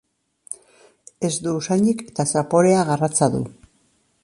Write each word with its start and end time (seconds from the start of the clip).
Ez 1.29 1.31
du 1.47 1.53
usainik 1.59 2.03
eta 2.07 2.27
zaporea 2.37 2.83
garratza 2.91 3.31
du. 3.37 3.45